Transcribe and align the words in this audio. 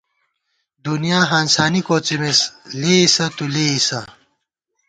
دُنیا 0.85 1.19
ہانسانی 1.29 1.81
کوڅِمېس، 1.87 2.39
لېئیسہ 2.81 3.25
تُو 3.35 3.45
لېئیسہ 3.53 3.99